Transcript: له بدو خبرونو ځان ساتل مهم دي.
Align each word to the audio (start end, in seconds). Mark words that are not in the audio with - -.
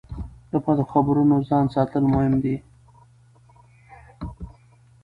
له 0.51 0.57
بدو 0.63 0.83
خبرونو 0.91 1.35
ځان 1.49 1.65
ساتل 1.75 2.03
مهم 2.13 2.33
دي. 2.43 2.55